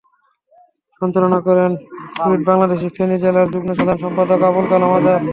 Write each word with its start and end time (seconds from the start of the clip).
সঞ্চালনা 1.01 1.39
করেন 1.47 1.71
সুইড 2.15 2.41
বাংলাদেশ 2.49 2.81
ফেনী 2.95 3.17
জেলার 3.23 3.51
যুগ্ম 3.53 3.69
সাধারণ 3.77 3.99
সম্পাদক 4.03 4.39
আবুল 4.49 4.65
কালাম 4.71 4.91
আজাদ। 4.97 5.21